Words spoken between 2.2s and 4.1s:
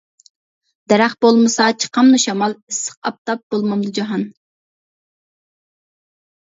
شامال، ئىسسىق ئاپتاپ بولمامدۇ